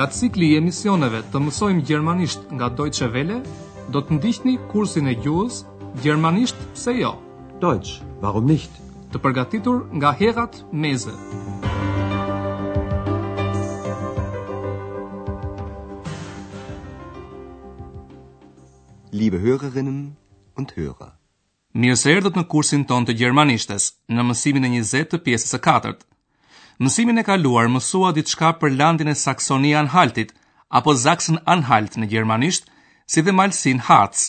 Nga 0.00 0.06
cikli 0.16 0.46
i 0.50 0.56
emisioneve 0.56 1.18
të 1.32 1.40
mësojmë 1.44 1.82
gjermanisht 1.84 2.46
nga 2.56 2.70
Deutsche 2.72 3.04
Welle, 3.12 3.42
do 3.92 4.00
të 4.00 4.16
ndihni 4.16 4.54
kursin 4.72 5.10
e 5.12 5.12
gjuhës 5.20 5.58
Gjermanisht 6.00 6.56
se 6.82 6.94
jo. 6.96 7.10
Deutsch, 7.60 7.98
warum 8.22 8.48
nicht? 8.48 8.78
Të 9.12 9.20
përgatitur 9.20 9.82
nga 9.98 10.14
Herat 10.22 10.56
Meze. 10.72 11.12
Liebe 19.12 19.42
Hörerinnen 19.44 20.14
und 20.56 20.72
Hörer. 20.80 21.12
Mirë 21.76 22.00
se 22.06 22.14
erdhët 22.16 22.40
në 22.40 22.46
kursin 22.50 22.88
ton 22.88 23.04
të 23.06 23.20
gjermanishtes, 23.20 23.92
në 24.16 24.24
mësimin 24.30 24.64
e 24.64 24.70
20 24.80 25.10
të 25.12 25.20
pjesës 25.28 25.60
e 25.60 25.60
4 25.68 25.92
mësimin 26.84 27.20
e 27.20 27.24
kaluar 27.28 27.68
mësua 27.74 28.10
diçka 28.16 28.50
për 28.62 28.72
landin 28.80 29.10
e 29.12 29.16
Saksonia 29.24 29.78
Anhaltit, 29.82 30.30
apo 30.78 30.94
Sachsen 31.04 31.36
Anhalt 31.54 31.96
në 32.00 32.08
gjermanisht, 32.12 32.64
si 33.10 33.20
dhe 33.26 33.34
malsin 33.40 33.82
Harz. 33.88 34.22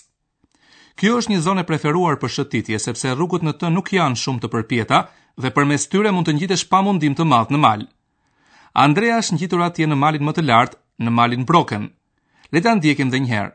Kjo 0.99 1.13
është 1.21 1.31
një 1.31 1.39
zonë 1.45 1.63
e 1.63 1.69
preferuar 1.69 2.19
për 2.21 2.33
shëtitje 2.35 2.79
sepse 2.85 3.13
rrugët 3.15 3.45
në 3.47 3.53
të 3.61 3.71
nuk 3.77 3.93
janë 3.95 4.19
shumë 4.25 4.41
të 4.43 4.51
përpjeta 4.55 4.99
dhe 5.41 5.53
përmes 5.55 5.87
tyre 5.93 6.11
mund 6.13 6.27
të 6.27 6.35
ngjitesh 6.37 6.67
pa 6.73 6.83
mundim 6.85 7.15
të 7.15 7.27
madh 7.31 7.55
në 7.55 7.61
mal. 7.65 7.87
Andrea 8.85 9.19
është 9.21 9.37
njitur 9.39 9.63
atje 9.69 9.87
në 9.87 9.97
malin 10.03 10.27
më 10.27 10.35
të 10.35 10.45
lartë, 10.51 10.79
në 11.05 11.11
malin 11.17 11.47
Brocken. 11.49 11.87
Leta 12.53 12.75
ndjekim 12.77 13.09
dhe 13.11 13.17
edhe 13.21 13.25
një 13.25 13.33
herë. 13.35 13.51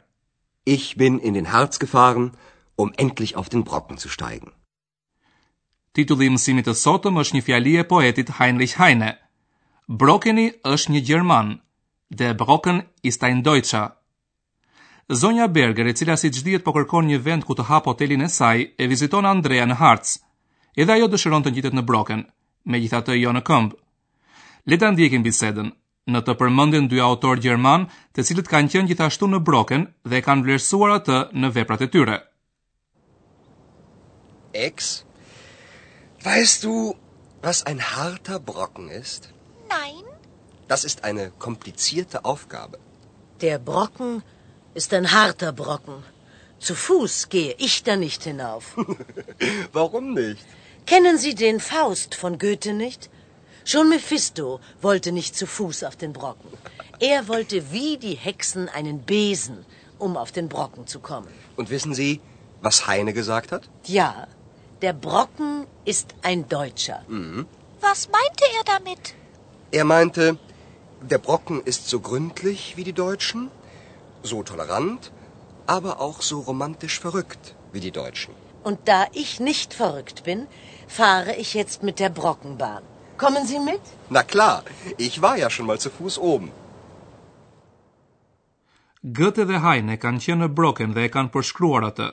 Ich 0.76 0.86
bin 0.98 1.20
in 1.28 1.36
den 1.36 1.52
Harz 1.52 1.76
gefahren, 1.78 2.32
um 2.80 2.90
endlich 2.96 3.36
auf 3.36 3.52
den 3.52 3.62
Brocken 3.68 3.98
zu 4.00 4.08
steigen. 4.08 4.52
Titulli 5.96 6.26
i 6.28 6.32
mësimit 6.34 6.66
të 6.68 6.72
sotëm 6.76 7.20
është 7.22 7.34
një 7.38 7.42
fjali 7.46 7.70
e 7.80 7.84
poetit 7.92 8.30
Heinrich 8.38 8.74
Heine. 8.80 9.06
Brokeni 10.00 10.44
është 10.72 10.92
një 10.92 11.00
gjerman. 11.08 11.54
dhe 12.18 12.26
Brocken 12.40 12.76
ist 13.10 13.22
ein 13.28 13.40
Deutscher. 13.46 13.86
Zonja 15.20 15.46
Berger, 15.56 15.86
e 15.90 15.94
cila 15.98 16.16
si 16.20 16.28
që 16.34 16.58
po 16.64 16.70
kërkon 16.76 17.06
një 17.08 17.18
vend 17.26 17.42
ku 17.48 17.52
të 17.56 17.64
hap 17.70 17.84
hotelin 17.88 18.22
e 18.26 18.28
saj, 18.28 18.58
e 18.80 18.84
viziton 18.92 19.26
Andrea 19.26 19.64
në 19.66 19.76
Harz. 19.80 20.08
Edhe 20.80 20.92
ajo 20.96 21.06
dëshiron 21.14 21.42
të 21.44 21.50
ngjitet 21.50 21.74
në 21.76 21.82
Brocken, 21.88 22.22
me 22.70 22.76
gjitha 22.82 23.00
të 23.02 23.12
jo 23.22 23.30
në 23.34 23.42
këmbë. 23.48 23.74
Leta 24.70 24.90
ndjekin 24.92 25.24
bisedën. 25.26 25.68
Në 26.12 26.18
të 26.22 26.32
përmendin 26.40 26.86
dy 26.92 26.98
autor 27.08 27.36
gjerman, 27.44 27.82
të 28.14 28.20
cilët 28.28 28.50
kanë 28.52 28.70
qenë 28.72 28.88
gjithashtu 28.90 29.24
në 29.28 29.38
Brocken 29.48 29.82
dhe 30.10 30.22
kanë 30.26 30.42
vlerësuar 30.44 30.90
atë 30.98 31.18
në 31.40 31.48
veprat 31.56 31.82
e 31.86 31.92
tyre. 31.94 32.16
X 34.74 34.76
Weißt 36.22 36.64
du, 36.64 36.94
was 37.42 37.64
ein 37.66 37.80
harter 37.96 38.40
Brocken 38.40 38.88
ist? 38.88 39.28
Nein. 39.68 40.02
Das 40.68 40.84
ist 40.84 41.04
eine 41.04 41.30
komplizierte 41.38 42.24
Aufgabe. 42.24 42.78
Der 43.42 43.58
Brocken 43.58 44.22
ist 44.74 44.92
ein 44.92 45.12
harter 45.12 45.52
Brocken. 45.52 46.02
Zu 46.58 46.74
Fuß 46.74 47.28
gehe 47.28 47.54
ich 47.58 47.82
da 47.84 47.96
nicht 47.96 48.24
hinauf. 48.24 48.76
Warum 49.72 50.14
nicht? 50.14 50.44
Kennen 50.86 51.18
Sie 51.18 51.34
den 51.34 51.60
Faust 51.60 52.14
von 52.14 52.38
Goethe 52.38 52.72
nicht? 52.72 53.08
Schon 53.64 53.88
Mephisto 53.90 54.60
wollte 54.80 55.12
nicht 55.12 55.36
zu 55.36 55.46
Fuß 55.46 55.84
auf 55.84 55.96
den 55.96 56.12
Brocken. 56.12 56.50
Er 57.00 57.28
wollte 57.28 57.72
wie 57.72 57.98
die 57.98 58.14
Hexen 58.14 58.68
einen 58.68 59.02
Besen, 59.02 59.66
um 59.98 60.16
auf 60.16 60.32
den 60.32 60.48
Brocken 60.48 60.86
zu 60.86 60.98
kommen. 61.00 61.28
Und 61.56 61.68
wissen 61.70 61.94
Sie, 61.94 62.20
was 62.62 62.86
Heine 62.86 63.12
gesagt 63.12 63.52
hat? 63.52 63.68
Ja, 63.84 64.28
der 64.82 64.92
Brocken 64.92 65.66
ist 65.84 66.08
ein 66.22 66.48
Deutscher. 66.48 67.04
Mhm. 67.08 67.46
Was 67.80 68.08
meinte 68.10 68.44
er 68.58 68.64
damit? 68.64 69.14
Er 69.70 69.84
meinte, 69.84 70.36
der 71.00 71.18
Brocken 71.18 71.62
ist 71.62 71.88
so 71.88 72.00
gründlich 72.00 72.76
wie 72.76 72.84
die 72.84 72.92
Deutschen, 72.92 73.50
so 74.22 74.42
tolerant, 74.42 75.12
aber 75.66 76.00
auch 76.00 76.20
so 76.22 76.40
romantisch 76.40 77.00
verrückt 77.00 77.54
wie 77.72 77.80
die 77.80 77.90
Deutschen. 77.90 78.34
Und 78.64 78.78
da 78.84 79.06
ich 79.12 79.40
nicht 79.40 79.72
verrückt 79.74 80.24
bin, 80.24 80.46
fahre 80.88 81.34
ich 81.36 81.54
jetzt 81.54 81.82
mit 81.82 81.98
der 81.98 82.08
Brockenbahn. 82.10 82.82
Kommen 83.16 83.46
Sie 83.46 83.58
mit? 83.60 83.80
Na 84.10 84.22
klar, 84.22 84.62
ich 84.98 85.22
war 85.22 85.36
ja 85.38 85.48
schon 85.50 85.66
mal 85.66 85.78
zu 85.78 85.90
Fuß 85.90 86.18
oben. 86.18 86.50
Goethe 89.20 89.46
dhe 89.46 89.62
Heine 89.62 89.94
kanë 90.04 90.22
qenë 90.26 90.42
në 90.44 90.50
Brocken 90.60 90.96
dhe 90.96 91.06
e 91.06 91.10
kanë 91.16 91.30
përshkruar 91.38 91.86
atë 91.92 92.08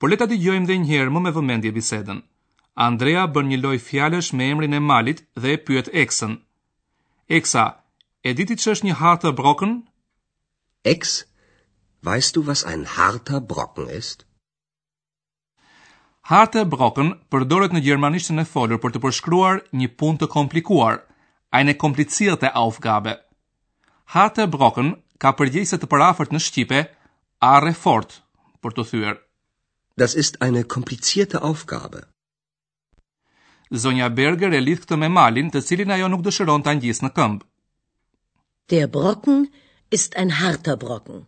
por 0.00 0.10
le 0.10 0.16
ta 0.20 0.26
dëgjojmë 0.28 0.66
edhe 0.66 0.76
një 0.82 0.90
herë 0.96 1.12
më 1.14 1.20
me 1.24 1.32
vëmendje 1.38 1.70
bisedën. 1.76 2.20
Andrea 2.88 3.24
bën 3.34 3.50
një 3.52 3.58
lloj 3.62 3.76
fjalësh 3.88 4.32
me 4.36 4.48
emrin 4.52 4.74
e 4.78 4.80
malit 4.90 5.20
dhe 5.42 5.52
e 5.54 5.60
pyet 5.66 5.88
Eksën. 6.04 6.34
Eksa, 7.38 7.64
e 8.28 8.30
di 8.36 8.44
ti 8.48 8.56
ç'është 8.62 8.86
një 8.88 8.96
harter 9.02 9.32
brocken? 9.40 9.76
Ex, 10.94 11.20
weißt 12.06 12.34
du 12.36 12.42
was 12.50 12.64
ein 12.72 12.84
harter 12.96 13.40
brocken 13.40 13.90
ist? 14.00 14.26
Harte 16.24 16.62
Brocken 16.64 17.08
përdoret 17.30 17.74
në 17.76 17.80
gjermanishtën 17.86 18.40
e 18.40 18.44
folur 18.48 18.78
për 18.80 18.94
të 18.94 19.00
përshkruar 19.04 19.58
një 19.76 19.88
punë 20.00 20.20
të 20.22 20.28
komplikuar, 20.32 21.02
ajnë 21.52 21.74
e 21.74 21.78
komplicirte 21.82 22.48
aufgabe. 22.62 23.12
Harte 24.14 24.46
Brocken 24.54 24.94
ka 25.20 25.34
përgjese 25.36 25.76
të 25.76 25.90
përafërt 25.92 26.32
në 26.32 26.40
Shqipe, 26.46 26.80
arre 27.44 27.74
fort, 27.76 28.22
për 28.64 28.72
të 28.72 28.86
thyrë. 28.90 29.16
Das 30.02 30.14
ist 30.22 30.34
eine 30.42 30.62
komplizierte 30.74 31.42
Aufgabe. 31.42 32.00
Sonja 33.82 34.08
Berger 34.20 34.50
e 34.52 34.60
lidh 34.66 34.80
këtë 34.84 34.96
me 35.02 35.08
malin, 35.16 35.50
të 35.54 35.60
cilin 35.68 35.92
ajo 35.96 36.08
nuk 36.10 36.24
dëshiron 36.26 36.64
ta 36.66 36.72
ngjisë 36.76 37.04
në 37.06 37.10
këmb. 37.18 37.44
Der 38.72 38.88
Brocken 38.96 39.46
ist 39.98 40.16
ein 40.22 40.32
harter 40.40 40.76
Brocken. 40.84 41.20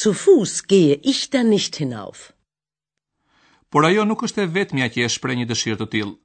Zu 0.00 0.12
Fuß 0.24 0.54
gehe 0.72 0.96
ich 1.12 1.20
da 1.30 1.42
nicht 1.52 1.78
hinauf. 1.82 2.24
Por 3.70 3.86
ajo 3.88 4.04
nuk 4.04 4.22
është 4.26 4.42
e 4.44 4.50
vetmja 4.58 4.90
që 4.94 5.06
e 5.06 5.12
shpreh 5.14 5.38
një 5.38 5.46
dëshirë 5.52 5.80
të 5.82 5.88
tillë. 5.94 6.18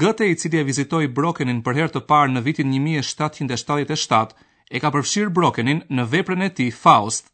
Gëte 0.00 0.28
i 0.32 0.38
cili 0.40 0.58
e 0.62 0.66
vizitoi 0.70 1.10
Brockenin 1.18 1.60
për 1.66 1.76
herë 1.78 1.94
të 1.96 2.04
parë 2.10 2.32
në 2.34 2.40
vitin 2.48 2.72
1777 2.74 4.46
e 4.76 4.80
ka 4.82 4.90
përfshirë 4.96 5.34
Brockenin 5.38 5.84
në 5.98 6.04
veprën 6.14 6.44
e 6.48 6.52
tij 6.58 6.70
Faust. 6.82 7.26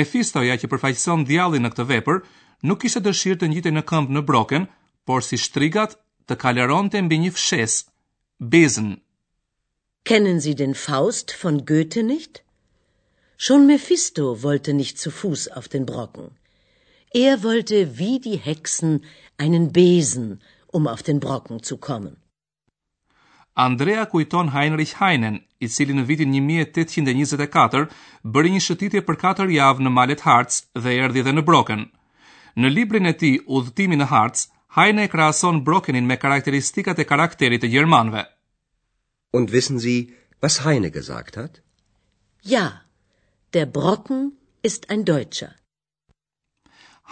Mephistoja 0.00 0.56
që 0.60 0.70
përfaqëson 0.74 1.22
djallin 1.28 1.62
në 1.66 1.72
këtë 1.74 1.86
vepër, 1.94 2.24
nuk 2.68 2.84
ishte 2.88 3.00
dëshirë 3.06 3.38
të 3.40 3.48
ngjitej 3.50 3.72
në 3.74 3.82
këmbë 3.90 4.14
në 4.16 4.22
broken, 4.30 4.64
por 5.08 5.22
si 5.26 5.38
shtrigat 5.42 5.92
të 6.28 6.36
kaleronte 6.42 7.02
mbi 7.06 7.18
një 7.24 7.30
fshes, 7.36 7.76
bezën. 8.54 8.88
Kennen 10.10 10.40
Sie 10.44 10.54
den 10.62 10.74
Faust 10.80 11.34
von 11.42 11.60
Goethe 11.70 12.02
nicht? 12.08 12.42
Schon 13.44 13.66
Mephisto 13.68 14.26
wollte 14.42 14.72
nicht 14.82 14.98
zu 15.04 15.10
Fuß 15.20 15.46
auf 15.58 15.66
den 15.74 15.84
Brocken. 15.90 16.28
Er 17.22 17.34
wollte 17.46 17.80
wie 17.98 18.16
die 18.26 18.36
Hexen 18.46 18.94
einen 19.44 19.66
Besen, 19.76 20.28
um 20.76 20.86
auf 20.92 21.02
den 21.10 21.18
Brocken 21.24 21.62
zu 21.70 21.76
kommen. 21.88 22.16
Andrea 23.66 24.04
kujton 24.06 24.52
Heinrich 24.54 24.92
Heinen, 25.00 25.38
i 25.64 25.68
cili 25.68 25.94
në 25.96 26.04
vitin 26.10 26.32
1824 26.32 27.86
bëri 28.36 28.50
një 28.56 28.62
shëtitje 28.66 29.00
për 29.08 29.18
4 29.22 29.46
javë 29.54 29.84
në 29.86 29.90
malet 30.00 30.24
Harz 30.28 30.62
dhe 30.86 30.96
erdhi 31.06 31.24
dhe 31.24 31.32
në 31.38 31.44
Brocken. 31.48 31.86
Në 32.62 32.68
librin 32.72 33.06
e 33.06 33.10
tij, 33.20 33.34
Udhëtimi 33.56 33.96
në 34.00 34.06
Harz, 34.12 34.46
Heine 34.76 35.04
krahason 35.12 35.58
Brockenin 35.66 36.06
me 36.10 36.16
karakteristikat 36.20 36.98
e 36.98 37.04
karakterit 37.10 37.62
të 37.64 37.68
gjermanëve. 37.74 38.22
Und 39.36 39.52
wissen 39.56 39.78
Sie, 39.84 39.98
was 40.44 40.56
Heine 40.64 40.90
gesagt 40.94 41.36
hat? 41.36 41.60
Ja, 42.54 42.64
der 43.52 43.66
Brocken 43.76 44.32
ist 44.70 44.88
ein 44.90 45.04
Deutscher. 45.12 45.52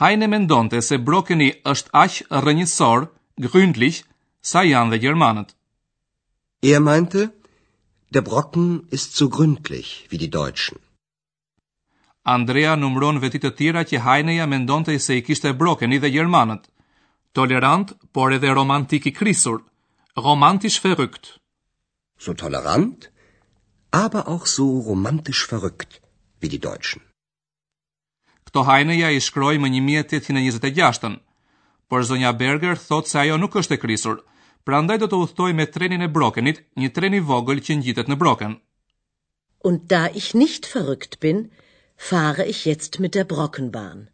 Heine 0.00 0.28
mendonte 0.37 0.81
se 0.83 0.97
Brockeni 0.99 1.50
është 1.74 1.92
aq 2.04 2.16
rënjësor, 2.48 3.07
gründlich, 3.48 4.01
sa 4.53 4.65
janë 4.66 4.95
dhe 4.97 5.03
gjermanët. 5.04 5.54
Er 6.72 6.80
meinte, 6.89 7.28
der 8.16 8.22
Brocken 8.30 8.72
ist 8.98 9.15
so 9.22 9.28
gründlich 9.39 9.95
wie 10.10 10.18
die 10.24 10.33
Deutschen. 10.42 10.84
Andrea 12.24 12.74
numron 12.76 13.18
veti 13.22 13.36
të 13.42 13.50
tjera 13.59 13.82
që 13.88 14.00
Hajneja 14.04 14.47
mendonte 14.48 14.94
se 15.06 15.16
i 15.18 15.22
kishte 15.24 15.50
brokeni 15.62 15.98
dhe 16.00 16.09
gjermanët. 16.16 16.65
Tolerant, 17.38 17.88
por 18.16 18.32
edhe 18.32 18.54
romantik 18.59 19.04
i 19.06 19.12
krisur. 19.18 19.59
Romantisch 20.26 20.80
verrückt. 20.84 21.34
So 22.18 22.32
tolerant, 22.32 23.10
aber 23.92 24.24
auch 24.28 24.47
so 24.48 24.65
romantisch 24.88 25.42
verrückt, 25.53 26.00
wie 26.41 26.48
die 26.48 26.60
Deutschen. 26.65 27.03
Kto 28.48 28.62
Hajneja 28.70 29.10
i 29.12 29.20
shkroj 29.20 29.59
më 29.60 29.68
1826-ën, 29.80 31.18
por 31.91 32.04
zonja 32.09 32.32
Berger 32.41 32.78
thot 32.88 33.10
se 33.10 33.18
ajo 33.20 33.36
nuk 33.36 33.54
është 33.60 33.77
e 33.77 33.82
krisur, 33.84 34.16
prandaj 34.65 34.97
do 35.03 35.10
të 35.12 35.20
uthtoj 35.27 35.53
me 35.60 35.66
trenin 35.77 36.06
e 36.06 36.09
brokenit, 36.09 36.65
një 36.80 36.88
treni 36.97 37.20
vogël 37.20 37.60
që 37.60 37.77
ngjitet 37.82 38.09
në 38.09 38.16
broken. 38.22 38.56
Und 39.60 39.84
da 39.92 40.06
ich 40.15 40.32
nicht 40.34 40.70
verrückt 40.74 41.18
bin, 41.20 41.50
fahre 41.96 42.44
ich 42.46 42.66
jetzt 42.66 42.98
mit 42.98 43.14
der 43.14 43.24
Brockenbahn. 43.24 44.10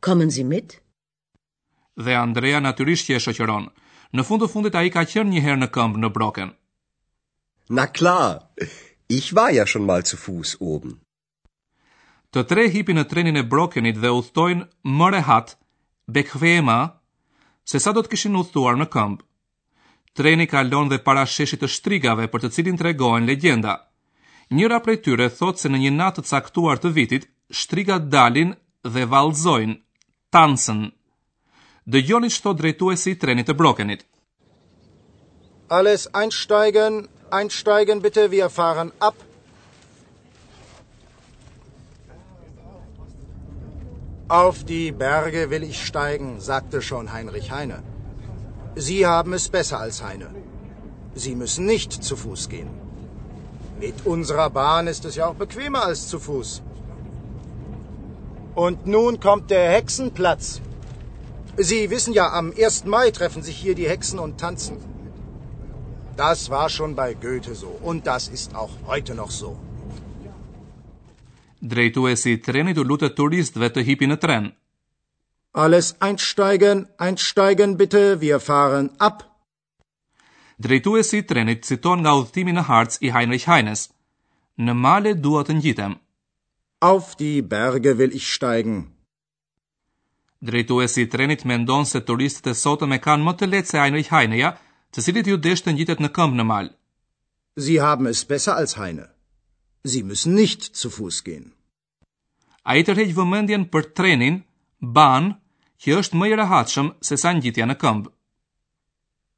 Kommen 0.00 0.30
Sie 0.30 0.44
mit? 0.44 0.80
Dhe 1.96 2.16
Andrea 2.18 2.60
natyrisht 2.60 3.08
që 3.08 3.14
e 3.16 3.20
shoqëron. 3.20 3.66
Në 4.14 4.24
fund 4.26 4.42
të 4.42 4.48
fundit 4.50 4.74
ai 4.74 4.90
ka 4.90 5.04
qenë 5.06 5.30
një 5.30 5.40
herë 5.44 5.60
në 5.62 5.68
këmbë 5.76 6.00
në 6.02 6.08
Brocken. 6.14 6.52
Na 7.68 7.84
klar. 7.86 8.40
Ich 9.08 9.34
war 9.34 9.50
ja 9.52 9.66
schon 9.66 9.86
mal 9.86 10.04
zu 10.04 10.16
Fuß 10.16 10.56
oben. 10.60 10.96
Të 12.30 12.44
tre 12.46 12.68
hipin 12.70 12.96
në 12.98 13.04
trenin 13.10 13.36
e 13.36 13.42
Brockenit 13.42 13.98
dhe 14.00 14.12
udhtojnë 14.16 14.66
më 14.86 15.08
rehat, 15.16 15.56
bekvema, 16.06 16.78
se 17.64 17.78
sa 17.82 17.92
do 17.92 18.02
të 18.02 18.12
kishin 18.14 18.38
udhtuar 18.38 18.78
në 18.78 18.86
këmbë. 18.94 19.22
Treni 20.14 20.46
kalon 20.50 20.88
dhe 20.90 20.98
para 20.98 21.24
sheshit 21.26 21.60
të 21.62 21.68
shtrigave 21.70 22.26
për 22.28 22.44
të 22.46 22.52
cilin 22.54 22.78
tregohen 22.80 23.26
legjenda 23.26 23.76
njëra 24.56 24.80
prej 24.84 24.98
tyre 25.06 25.28
thot 25.38 25.60
se 25.62 25.70
në 25.70 25.78
një 25.84 25.90
natë 25.96 26.22
të 26.26 26.30
caktuar 26.30 26.80
të 26.82 26.90
vitit, 26.98 27.26
shtrigat 27.58 28.08
dalin 28.14 28.54
dhe 28.94 29.04
valzojnë, 29.14 29.76
tansën. 30.34 30.80
Dë 31.92 31.98
gjoni 32.08 32.30
që 32.34 32.42
thot 32.44 32.58
drejtuesi 32.62 33.14
i 33.14 33.18
trenit 33.22 33.46
të 33.50 33.54
brokenit. 33.60 34.02
Alles 35.78 36.08
einsteigen, 36.22 37.00
einsteigen 37.40 38.02
bitte, 38.04 38.26
wir 38.32 38.48
fahren 38.56 38.90
ab. 39.10 39.14
Auf 44.28 44.62
die 44.66 44.90
Berge 44.92 45.46
will 45.50 45.62
ich 45.66 45.78
steigen, 45.86 46.40
sagte 46.40 46.82
schon 46.88 47.12
Heinrich 47.12 47.50
Heine. 47.50 47.80
Sie 48.76 49.00
haben 49.06 49.32
es 49.34 49.48
besser 49.48 49.80
als 49.80 50.02
Heine. 50.02 50.28
Sie 51.16 51.34
müssen 51.34 51.66
nicht 51.66 51.92
zu 51.92 52.16
Fuß 52.16 52.48
gehen. 52.48 52.70
Mit 53.86 53.94
unserer 54.04 54.50
Bahn 54.50 54.86
ist 54.88 55.04
es 55.06 55.14
ja 55.16 55.26
auch 55.28 55.34
bequemer 55.44 55.82
als 55.86 56.06
zu 56.08 56.18
Fuß. 56.18 56.60
Und 58.54 58.86
nun 58.86 59.20
kommt 59.20 59.50
der 59.50 59.70
Hexenplatz. 59.76 60.60
Sie 61.56 61.88
wissen 61.88 62.12
ja, 62.12 62.26
am 62.40 62.52
1. 62.66 62.84
Mai 62.84 63.10
treffen 63.10 63.42
sich 63.42 63.56
hier 63.56 63.74
die 63.74 63.88
Hexen 63.88 64.18
und 64.18 64.36
tanzen. 64.38 64.76
Das 66.18 66.50
war 66.50 66.68
schon 66.68 66.94
bei 66.94 67.14
Goethe 67.14 67.54
so 67.54 67.72
und 67.82 68.06
das 68.06 68.28
ist 68.28 68.54
auch 68.54 68.74
heute 68.86 69.14
noch 69.14 69.30
so. 69.30 69.58
E 71.62 71.92
Alles 75.62 75.86
einsteigen, 76.00 76.86
einsteigen 77.06 77.76
bitte, 77.78 78.20
wir 78.20 78.40
fahren 78.40 78.90
ab. 78.98 79.29
drejtuesi 80.64 81.16
i 81.18 81.22
trenit 81.30 81.62
citon 81.68 81.98
nga 82.04 82.12
udhëtimi 82.20 82.52
në 82.54 82.62
Harz 82.68 82.98
i 83.08 83.12
Heinrich 83.16 83.46
Heines. 83.48 83.86
Në 84.66 84.72
male 84.84 85.12
dua 85.26 85.42
të 85.48 85.56
ngjitem. 85.58 85.92
Auf 86.90 87.14
die 87.20 87.40
Berge 87.54 87.92
will 88.00 88.14
ich 88.18 88.26
steigen. 88.36 88.76
Drejtuesi 90.48 91.02
i 91.02 91.08
trenit 91.14 91.44
mendon 91.50 91.86
se 91.90 92.00
turistët 92.10 92.52
e 92.52 92.58
sotëm 92.64 92.94
e 92.96 92.98
kanë 93.06 93.24
më 93.28 93.34
të 93.40 93.48
lehtë 93.52 93.70
se 93.74 93.80
Heinrich 93.82 94.12
Heineja, 94.12 94.50
të 94.92 95.04
cilët 95.06 95.28
ju 95.32 95.38
desh 95.46 95.64
të 95.64 95.74
ngjitet 95.74 96.02
në 96.04 96.12
këmbë 96.18 96.38
në 96.40 96.44
mal. 96.52 96.70
Sie 97.64 97.80
haben 97.86 98.06
es 98.12 98.22
besser 98.32 98.52
als 98.60 98.76
Heine. 98.80 99.08
Sie 99.84 100.02
müssen 100.10 100.34
nicht 100.42 100.68
zu 100.82 100.88
Fuß 100.96 101.24
gehen. 101.26 101.48
A 102.70 102.76
i 102.76 102.84
tërheq 102.84 103.14
vëmëndjen 103.16 103.68
për 103.72 103.86
trenin, 103.96 104.40
ban, 104.98 105.30
që 105.80 105.96
është 106.00 106.18
më 106.20 106.26
i 106.32 106.38
rahatshëm 106.40 106.92
se 107.08 107.16
sa 107.16 107.32
ngjitja 107.36 107.68
në 107.70 107.76
këmbë. 107.80 108.12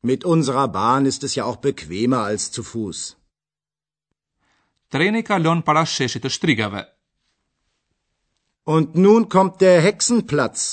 Mit 0.05 0.25
unserer 0.25 0.67
Bahn 0.67 1.07
ist 1.07 1.23
es 1.23 1.37
ja 1.37 1.45
auch 1.45 1.57
bequemer 1.65 2.23
als 2.23 2.51
zu 2.51 2.63
Fuß. 2.65 3.17
Treni 4.91 5.23
kalon 5.29 5.63
para 5.69 5.85
sheshit 5.87 6.25
të 6.25 6.31
shtrigave. 6.37 6.81
Und 8.77 8.97
nun 9.05 9.29
kommt 9.35 9.61
der 9.65 9.81
Hexenplatz. 9.85 10.65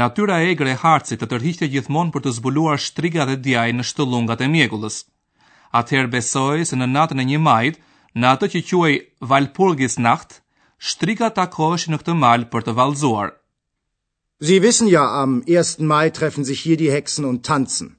Natyra 0.00 0.36
e 0.44 0.52
egre 0.52 0.70
e 0.74 0.80
harcit 0.84 1.20
të 1.24 1.28
tërhiqte 1.32 1.68
gjithmonë 1.74 2.12
për 2.14 2.24
të 2.28 2.34
zbuluar 2.38 2.78
shtriga 2.86 3.26
dhe 3.28 3.36
djaj 3.48 3.70
në 3.78 3.88
shtëllungat 3.90 4.46
e 4.46 4.48
mjegullës. 4.54 5.00
Atëherë 5.80 6.12
besoj 6.14 6.56
se 6.70 6.78
në 6.78 6.88
natën 6.94 7.24
e 7.24 7.28
një 7.32 7.40
majt, 7.48 7.82
në 8.20 8.32
atë 8.34 8.52
që 8.54 8.62
quaj 8.70 8.94
Valpurgis 9.32 9.98
Nacht, 10.06 10.38
shtriga 10.90 11.34
takoheshin 11.40 11.96
në 11.96 12.00
këtë 12.04 12.18
mal 12.24 12.46
për 12.54 12.68
të 12.68 12.78
valzuarë. 12.78 13.34
Sie 14.42 14.62
wissen 14.62 14.88
ja, 14.88 15.04
am 15.22 15.42
1. 15.46 15.78
Mai 15.80 16.08
treffen 16.08 16.44
sich 16.44 16.60
hier 16.60 16.78
die 16.78 16.90
Hexen 16.90 17.24
und 17.28 17.42
tanzen. 17.48 17.90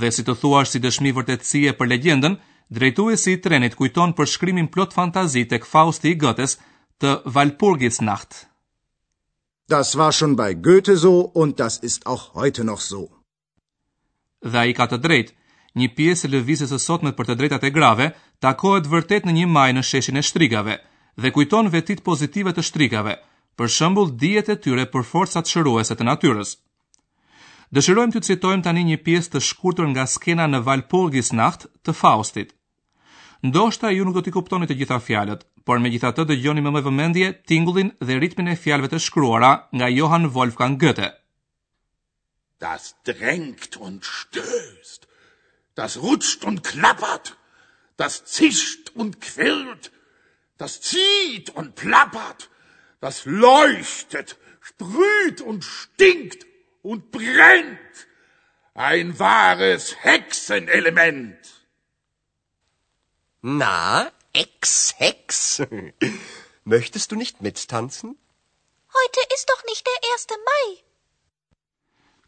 Dhe 0.00 0.10
si 0.16 0.24
të 0.26 0.34
thuash 0.40 0.72
si 0.74 0.80
dëshmi 0.82 1.12
vërtetësie 1.16 1.72
për 1.78 1.90
legjendën, 1.92 2.34
drejtuesi 2.78 3.36
i 3.36 3.40
trenit 3.44 3.76
kujton 3.78 4.14
për 4.18 4.26
shkrimin 4.32 4.68
plot 4.74 4.96
fantazi 4.98 5.44
tek 5.52 5.68
Fausti 5.74 6.10
i 6.12 6.18
Gotës 6.24 6.56
të 6.98 7.12
Walpurgis 7.36 8.00
Nacht. 8.10 8.48
Das 9.74 9.94
war 10.00 10.10
schon 10.12 10.34
bei 10.40 10.48
Goethe 10.66 10.96
so 11.04 11.14
und 11.44 11.60
das 11.60 11.78
ist 11.90 12.06
auch 12.06 12.34
heute 12.34 12.64
noch 12.72 12.82
so. 12.90 13.02
Dhe 14.50 14.64
ai 14.64 14.74
ka 14.80 14.88
të 14.90 14.98
drejtë. 15.06 15.36
Një 15.80 15.92
pjesë 15.98 16.26
e 16.26 16.30
lëvizjes 16.34 16.74
së 16.74 16.78
sotme 16.88 17.12
për 17.18 17.28
të 17.30 17.34
drejtat 17.40 17.64
e 17.70 17.74
grave 17.78 18.10
takohet 18.46 18.90
vërtet 18.96 19.26
në 19.30 19.38
1 19.46 19.52
maj 19.60 19.68
në 19.78 19.82
sheshin 19.92 20.18
e 20.18 20.22
shtrigave 20.30 20.80
dhe 21.22 21.30
kujton 21.38 21.70
vetit 21.78 22.02
pozitive 22.10 22.50
të 22.58 22.64
shtrigave 22.66 23.14
për 23.60 23.68
shembull 23.72 24.12
dijet 24.20 24.48
e 24.52 24.56
tyre 24.64 24.86
për 24.92 25.04
forcat 25.04 25.50
shëruese 25.52 25.96
të 25.98 26.06
natyrës. 26.08 26.54
Dëshirojmë 27.76 28.14
të 28.16 28.22
citojmë 28.28 28.64
tani 28.66 28.82
një 28.86 28.98
pjesë 29.06 29.32
të 29.34 29.42
shkurtër 29.48 29.88
nga 29.92 30.04
skena 30.14 30.46
në 30.52 30.60
Valpurgis 30.66 31.30
Nacht 31.38 31.66
të 31.86 31.94
Faustit. 32.00 32.52
Ndoshta 33.42 33.90
ju 33.90 34.04
nuk 34.06 34.16
do 34.18 34.22
të 34.22 34.32
kuptoni 34.36 34.68
të 34.68 34.76
gjitha 34.80 34.98
fjalët, 35.02 35.44
por 35.66 35.80
megjithatë 35.82 36.26
dëgjoni 36.30 36.62
me 36.62 36.72
më 36.76 36.82
vëmendje 36.86 37.28
tingullin 37.50 37.90
dhe 38.06 38.18
ritmin 38.22 38.52
e 38.52 38.58
fjalëve 38.64 38.90
të 38.92 39.00
shkruara 39.06 39.52
nga 39.76 39.88
Johann 39.98 40.28
Wolfgang 40.36 40.76
Goethe. 40.82 41.08
Das 42.62 42.92
drängt 43.08 43.76
und 43.80 44.04
stößt. 44.04 45.08
Das 45.74 45.96
rutscht 45.96 46.44
und 46.44 46.62
klappert. 46.62 47.34
Das 47.96 48.20
zischt 48.36 48.92
und 48.94 49.20
quirlt. 49.20 49.90
Das 50.58 50.80
zieht 50.80 51.50
und 51.56 51.74
plappert. 51.74 52.51
das 53.04 53.16
leuchtet, 53.48 54.28
sprüht 54.68 55.40
und 55.48 55.60
stinkt 55.76 56.42
und 56.88 57.00
brennt. 57.16 57.94
Ein 58.90 59.08
wahres 59.28 59.82
Hexenelement. 60.06 61.36
Na, 63.62 64.10
Ex, 64.44 64.60
Hex, 65.02 65.62
möchtest 66.72 67.08
du 67.10 67.14
nicht 67.24 67.36
mittanzen? 67.48 68.08
Heute 68.98 69.20
ist 69.34 69.46
doch 69.52 69.62
nicht 69.70 69.84
der 69.90 69.98
erste 70.12 70.34
Mai. 70.50 70.64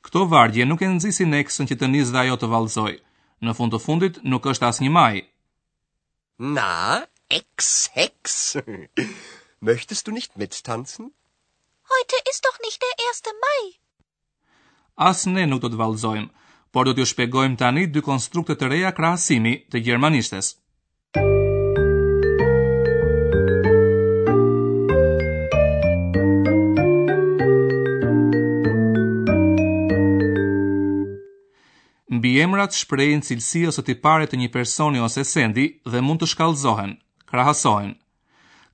Këto 0.04 0.20
vargje 0.34 0.64
nuk 0.68 0.82
e 0.84 0.88
nxisin 0.92 1.36
Eksën 1.38 1.68
që 1.70 1.76
të 1.80 1.86
nisë 1.94 2.12
dhe 2.12 2.18
ajo 2.24 2.34
të 2.42 2.48
vallëzoj. 2.54 2.92
Në 3.46 3.54
fund 3.58 3.72
të 3.72 3.78
fundit 3.86 4.18
nuk 4.32 4.44
është 4.52 4.68
as 4.72 4.80
një 4.84 4.90
maj. 4.98 5.14
Na, 6.58 7.06
Ex, 7.38 7.70
Hex, 7.96 8.40
Möchtest 9.70 10.06
du 10.06 10.10
nicht 10.12 10.30
tanzen? 10.66 11.04
Heute 11.94 12.16
ist 12.30 12.42
doch 12.46 12.58
nicht 12.66 12.80
der 12.82 12.94
1. 13.08 13.22
Mai. 13.46 13.60
As 14.94 15.22
ne 15.34 15.44
nuk 15.52 15.62
do 15.62 15.70
të 15.72 15.78
valzojmë, 15.80 16.26
por 16.74 16.84
do 16.88 16.92
t'ju 16.98 17.06
shpegojmë 17.12 17.56
tani 17.62 17.86
dy 17.94 18.02
konstrukte 18.04 18.58
të 18.60 18.68
reja 18.74 18.90
krahasimi 18.98 19.54
të 19.72 19.80
gjermanishtes. 19.86 20.50
Mbiemrat 32.18 32.76
shprejnë 32.82 32.84
shprehin 32.84 33.26
cilësi 33.30 33.64
ose 33.72 33.82
tipare 33.88 34.28
të 34.28 34.44
një 34.44 34.52
personi 34.58 35.00
ose 35.08 35.24
sendi 35.32 35.66
dhe 35.92 36.04
mund 36.08 36.20
të 36.20 36.32
shkallëzohen, 36.34 36.98
krahasohen 37.32 37.94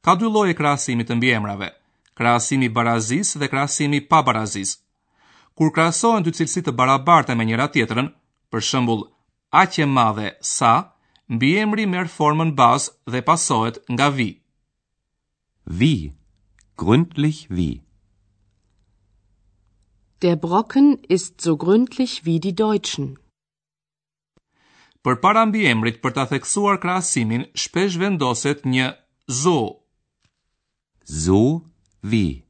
ka 0.04 0.14
dy 0.16 0.28
lloje 0.32 0.54
krahasimi 0.58 1.04
të 1.04 1.16
mbiemrave: 1.18 1.70
krahasimi 2.18 2.68
barazis 2.76 3.34
dhe 3.40 3.48
krahasimi 3.52 4.00
pa 4.10 4.22
barazis. 4.28 4.76
Kur 5.56 5.72
krahasohen 5.76 6.24
dy 6.24 6.32
cilësi 6.38 6.62
të 6.66 6.74
barabarta 6.80 7.34
me 7.36 7.44
njëra 7.44 7.66
tjetrën, 7.74 8.08
për 8.50 8.62
shembull, 8.68 9.02
aq 9.62 9.80
e 9.84 9.86
madhe 9.96 10.28
sa, 10.54 10.72
mbiemri 11.36 11.84
merr 11.86 12.08
formën 12.16 12.54
baz 12.60 12.88
dhe 13.12 13.20
pasohet 13.28 13.76
nga 13.92 14.08
vi. 14.16 14.30
Vi, 15.80 15.92
gründlich 16.80 17.46
vi. 17.56 17.70
Der 20.22 20.36
Brocken 20.36 20.88
ist 21.08 21.40
so 21.40 21.54
gründlich 21.56 22.14
wie 22.24 22.38
die 22.46 22.52
Deutschen. 22.56 23.16
Për 25.02 25.16
para 25.24 25.46
mbiemrit 25.48 26.00
për 26.04 26.12
ta 26.16 26.24
theksuar 26.32 26.80
krahasimin, 26.82 27.46
shpesh 27.62 27.96
vendoset 28.00 28.64
një 28.64 28.90
zoë 29.42 29.79
so 31.10 31.62
wie 32.02 32.44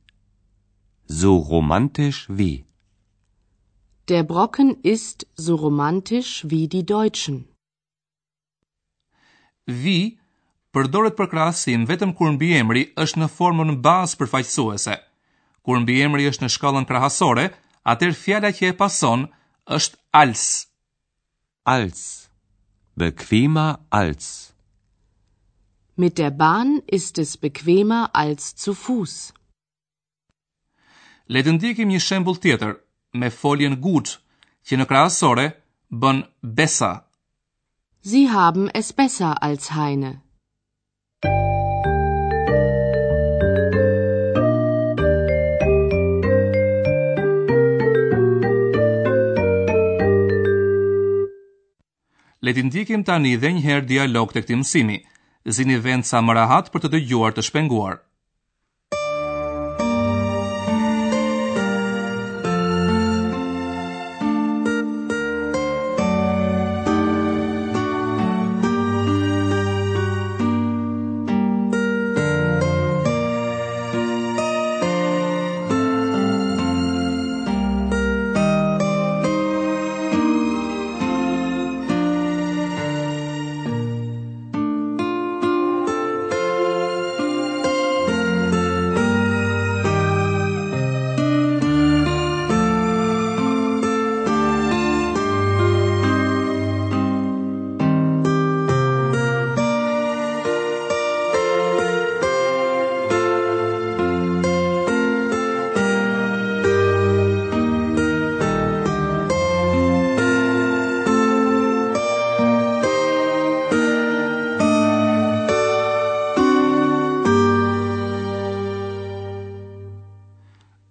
so 1.06 1.36
romantisch 1.38 2.26
wie 2.28 2.64
der 4.08 4.22
brocken 4.22 4.76
ist 4.82 5.26
so 5.34 5.54
romantisch 5.54 6.44
wie 6.50 6.68
die 6.68 6.84
deutschen 6.84 7.38
wie 9.66 10.18
përdoret 10.76 11.16
për 11.20 11.30
krahasim 11.32 11.88
vetëm 11.92 12.12
kur 12.20 12.36
mbiemri 12.36 12.84
është 13.02 13.24
në 13.24 13.30
formën 13.38 13.72
bazë 13.88 14.20
përfaqësuese 14.20 14.98
kur 15.64 15.80
mbiemri 15.86 16.28
është 16.32 16.44
në 16.44 16.52
shkallën 16.58 16.88
krahasore 16.92 17.48
atëherë 17.94 18.20
fjala 18.24 18.52
që 18.60 18.72
e 18.74 18.78
pason 18.84 19.24
është 19.80 19.98
als 20.22 20.44
als 21.78 22.04
bequemer 23.00 23.76
als 24.02 24.49
Mit 26.04 26.14
der 26.22 26.32
Bahn 26.44 26.68
ist 26.98 27.14
es 27.22 27.30
bequemer 27.46 28.02
als 28.22 28.40
zu 28.62 28.70
Fuß. 28.84 29.14
Le 31.34 31.40
të 31.46 31.52
ndjekim 31.56 31.90
një 31.92 31.98
shembull 32.06 32.38
tjetër 32.44 32.72
me 33.20 33.28
foljen 33.40 33.74
gut, 33.86 34.08
që 34.66 34.74
në 34.78 34.84
krahasore 34.90 35.44
bën 36.02 36.22
besa. 36.58 36.92
Sie 38.10 38.24
haben 38.38 38.70
es 38.80 38.88
besser 39.02 39.32
als 39.48 39.72
Heine. 39.76 40.12
Le 52.46 52.56
të 52.56 52.62
ndjekim 52.68 53.04
tani 53.08 53.36
edhe 53.36 53.52
një 53.56 53.62
herë 53.68 53.86
dialog 53.94 54.30
të 54.32 54.40
këtij 54.46 54.60
mësimi 54.64 54.98
zini 55.48 55.76
vend 55.86 56.04
sa 56.08 56.20
më 56.24 56.36
rahat 56.36 56.68
për 56.72 56.84
të 56.84 56.92
dëgjuar 56.96 57.36
të 57.36 57.48
shpenguar. 57.50 58.00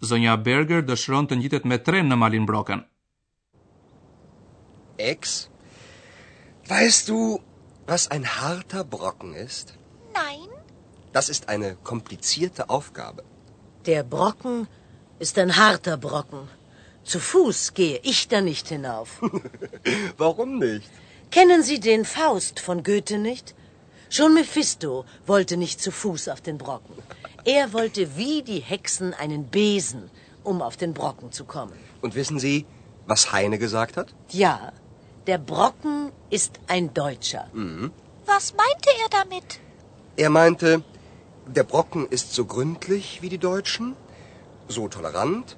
Zonja 0.09 0.33
Berger 0.47 0.81
dëshiron 0.89 1.27
të 1.29 1.35
ngjitet 1.39 1.65
me 1.69 1.77
tren 1.87 2.07
në 2.11 2.15
Malin 2.21 2.45
Broken. 2.49 2.79
Ex, 5.11 5.33
weißt 6.71 7.09
du, 7.11 7.17
was 7.91 8.07
ein 8.15 8.25
harter 8.37 8.81
Brocken 8.95 9.35
ist? 9.47 9.73
Nein. 10.21 10.47
Das 11.13 11.29
ist 11.33 11.47
eine 11.55 11.69
komplizierte 11.91 12.63
Aufgabe. 12.77 13.21
Der 13.85 14.01
Brocken 14.15 14.65
ist 15.19 15.37
ein 15.43 15.53
harter 15.59 15.95
Brocken. 16.07 16.49
Zu 17.03 17.19
Fuß 17.19 17.59
gehe 17.81 17.99
ich 18.03 18.27
da 18.33 18.41
nicht 18.41 18.67
hinauf. 18.75 19.21
Warum 20.23 20.57
nicht? 20.59 20.89
Kennen 21.31 21.61
Sie 21.63 21.79
den 21.79 22.03
Faust 22.05 22.59
von 22.59 22.81
Goethe 22.83 23.17
nicht? 23.19 23.53
Schon 24.09 24.33
Mephisto 24.33 25.05
wollte 25.27 25.55
nicht 25.65 25.79
zu 25.79 25.91
Fuß 25.91 26.27
auf 26.29 26.41
den 26.41 26.57
Brocken. 26.57 26.97
Er 27.45 27.71
wollte 27.73 28.05
wie 28.17 28.41
die 28.43 28.59
Hexen 28.59 29.13
einen 29.13 29.45
Besen, 29.45 30.09
um 30.43 30.61
auf 30.61 30.75
den 30.77 30.93
Brocken 30.93 31.31
zu 31.31 31.45
kommen. 31.45 31.71
Und 32.01 32.15
wissen 32.15 32.37
Sie, 32.39 32.65
was 33.07 33.31
Heine 33.31 33.57
gesagt 33.57 33.95
hat? 33.97 34.13
Ja, 34.29 34.71
der 35.27 35.37
Brocken 35.37 36.11
ist 36.29 36.59
ein 36.67 36.93
Deutscher. 36.93 37.49
Mhm. 37.53 37.91
Was 38.25 38.53
meinte 38.55 38.89
er 39.01 39.09
damit? 39.09 39.59
Er 40.17 40.29
meinte, 40.29 40.83
der 41.45 41.63
Brocken 41.63 42.07
ist 42.07 42.33
so 42.33 42.43
gründlich 42.45 43.21
wie 43.21 43.29
die 43.29 43.37
Deutschen, 43.37 43.95
so 44.67 44.87
tolerant, 44.89 45.55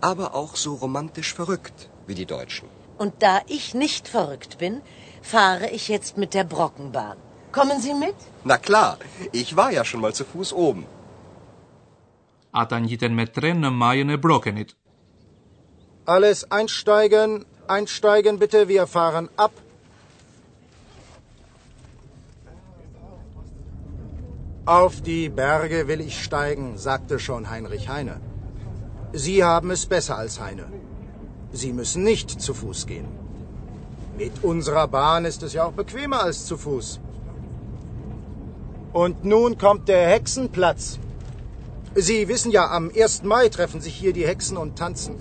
aber 0.00 0.34
auch 0.34 0.56
so 0.56 0.74
romantisch 0.74 1.34
verrückt 1.34 1.88
wie 2.06 2.14
die 2.14 2.26
Deutschen. 2.26 2.68
Und 2.96 3.22
da 3.22 3.42
ich 3.46 3.74
nicht 3.74 4.08
verrückt 4.08 4.56
bin, 4.58 4.80
fahre 5.22 5.68
ich 5.70 5.88
jetzt 5.88 6.16
mit 6.16 6.32
der 6.34 6.44
Brockenbahn. 6.44 7.18
Kommen 7.52 7.80
Sie 7.82 7.92
mit? 7.94 8.14
Na 8.44 8.56
klar, 8.56 8.96
ich 9.32 9.56
war 9.56 9.70
ja 9.72 9.84
schon 9.84 10.00
mal 10.00 10.12
zu 10.14 10.24
Fuß 10.24 10.52
oben 10.54 10.86
ata 12.52 12.78
njiten 12.80 13.14
me 13.14 13.26
tren 13.26 13.60
në 13.60 13.70
majën 13.70 14.16
Brokenit. 14.20 14.74
Alles 16.06 16.44
einsteigen, 16.50 17.44
einsteigen 17.68 18.38
bitte, 18.38 18.68
wir 18.68 18.86
fahren 18.86 19.28
ab. 19.36 19.52
Auf 24.64 25.00
die 25.02 25.28
Berge 25.28 25.88
will 25.88 26.00
ich 26.00 26.22
steigen, 26.22 26.78
sagte 26.78 27.18
schon 27.18 27.50
Heinrich 27.50 27.88
Heine. 27.88 28.20
Sie 29.14 29.42
haben 29.44 29.70
es 29.70 29.86
besser 29.86 30.18
als 30.18 30.40
Heine. 30.40 30.66
Sie 31.52 31.72
müssen 31.72 32.02
nicht 32.04 32.30
zu 32.40 32.52
Fuß 32.54 32.86
gehen. 32.86 33.06
Mit 34.18 34.44
unserer 34.44 34.86
Bahn 34.88 35.24
ist 35.24 35.42
es 35.42 35.52
ja 35.54 35.64
auch 35.64 35.72
bequemer 35.72 36.22
als 36.22 36.44
zu 36.46 36.56
Fuß. 36.58 37.00
Und 38.92 39.24
nun 39.24 39.56
kommt 39.58 39.88
der 39.88 40.06
Hexenplatz. 40.08 40.98
Sie 41.94 42.28
wissen 42.28 42.50
ja, 42.52 42.66
am 42.70 42.90
1. 42.90 43.22
Mai 43.22 43.48
treffen 43.48 43.80
sich 43.80 43.94
hier 43.94 44.12
die 44.12 44.26
Hexen 44.26 44.56
und 44.56 44.78
tanzen. 44.78 45.16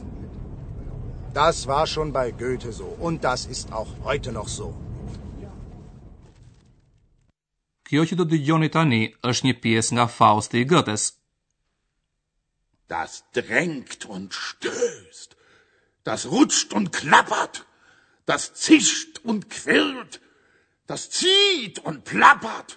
Das 1.34 1.68
war 1.68 1.88
schon 1.88 2.12
bei 2.12 2.32
Goethe 2.32 2.74
so 2.74 2.86
und 2.86 3.24
das 3.24 3.46
ist 3.46 3.72
auch 3.72 3.92
heute 4.04 4.32
noch 4.32 4.48
so. 4.50 4.74
Kjo 7.88 8.04
që 8.04 8.16
do 8.20 8.26
dëgjoni 8.28 8.68
tani 8.76 8.98
është 9.32 9.46
një 9.48 9.54
pjesë 9.64 9.94
nga 9.96 10.06
Fausti 10.14 10.60
i 10.62 10.66
Goethes. 10.72 11.04
Das 12.94 13.14
drängt 13.38 14.04
und 14.16 14.34
stößt, 14.36 15.38
das 16.04 16.26
rutscht 16.28 16.74
und 16.74 16.92
klappert, 16.92 17.62
das 18.26 18.54
zischt 18.56 19.20
und 19.24 19.48
quirlt, 19.50 20.20
das 20.88 21.08
zieht 21.12 21.80
und 21.80 22.04
plappert, 22.04 22.76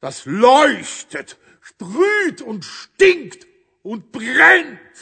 das 0.00 0.24
leuchtet, 0.26 1.38
sprüht 1.60 2.40
und 2.42 2.64
stinkt 2.64 3.46
und 3.82 4.12
brennt. 4.12 4.92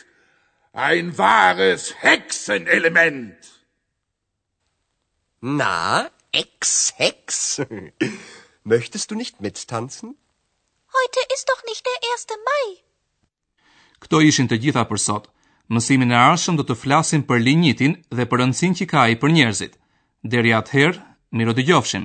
Ein 0.73 1.17
wahres 1.19 1.83
Hexenelement. 2.03 3.39
Na, 5.41 6.11
Ex 6.33 6.93
Hex, 6.97 7.63
möchtest 8.65 9.11
du 9.11 9.15
nicht 9.15 9.41
mit 9.41 9.69
tanzen? 9.69 10.17
Heute 10.99 11.21
ist 11.35 11.47
doch 11.51 11.63
nicht 11.71 11.85
der 11.87 11.99
1. 12.13 12.27
Mai. 12.51 12.67
Kto 14.01 14.21
ishin 14.21 14.49
të 14.49 14.59
gjitha 14.63 14.85
për 14.91 15.01
sot. 15.07 15.31
Mësimin 15.73 16.13
e 16.15 16.19
arshëm 16.19 16.59
do 16.61 16.65
të 16.67 16.77
flasim 16.79 17.25
për 17.27 17.41
linjitin 17.43 17.97
dhe 18.17 18.27
për 18.31 18.43
rëndësin 18.43 18.77
që 18.81 18.87
ka 18.93 19.07
i 19.11 19.17
për 19.23 19.33
njerëzit. 19.35 19.79
Deri 20.35 20.53
atëherë, 20.55 21.01
mirë 21.37 21.57
gjofshim. 21.69 22.05